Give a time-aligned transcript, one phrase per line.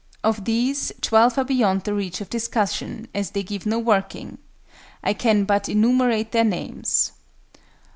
[0.23, 4.39] Of these 12 are beyond the reach of discussion, as they give no working.
[5.03, 7.11] I can but enumerate their names.